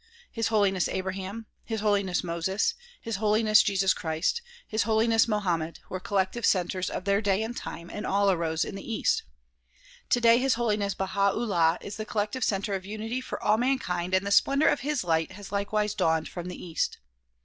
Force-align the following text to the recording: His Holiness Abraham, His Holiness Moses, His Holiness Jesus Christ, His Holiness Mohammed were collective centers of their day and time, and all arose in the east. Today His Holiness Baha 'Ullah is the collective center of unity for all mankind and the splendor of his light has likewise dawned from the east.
His 0.31 0.47
Holiness 0.47 0.87
Abraham, 0.87 1.45
His 1.63 1.81
Holiness 1.81 2.23
Moses, 2.23 2.73
His 2.99 3.17
Holiness 3.17 3.61
Jesus 3.61 3.93
Christ, 3.93 4.41
His 4.67 4.81
Holiness 4.81 5.27
Mohammed 5.27 5.77
were 5.89 5.99
collective 5.99 6.43
centers 6.43 6.89
of 6.89 7.05
their 7.05 7.21
day 7.21 7.43
and 7.43 7.55
time, 7.55 7.91
and 7.93 8.03
all 8.03 8.31
arose 8.31 8.65
in 8.65 8.73
the 8.73 8.91
east. 8.91 9.21
Today 10.09 10.39
His 10.39 10.55
Holiness 10.55 10.95
Baha 10.95 11.33
'Ullah 11.35 11.77
is 11.81 11.97
the 11.97 12.05
collective 12.05 12.43
center 12.43 12.73
of 12.73 12.83
unity 12.83 13.21
for 13.21 13.39
all 13.43 13.57
mankind 13.59 14.15
and 14.15 14.25
the 14.25 14.31
splendor 14.31 14.67
of 14.69 14.79
his 14.79 15.03
light 15.03 15.33
has 15.33 15.51
likewise 15.51 15.93
dawned 15.93 16.27
from 16.27 16.47
the 16.47 16.59
east. 16.59 16.97